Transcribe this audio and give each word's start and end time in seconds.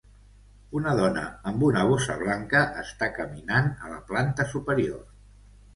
Una 0.79 0.93
dona 0.99 1.25
amb 1.51 1.67
una 1.69 1.83
bossa 1.91 2.15
Blanca 2.23 2.65
està 2.85 3.11
caminant 3.21 3.71
a 3.85 3.95
la 3.95 4.05
planta 4.11 4.53
superior 4.57 5.03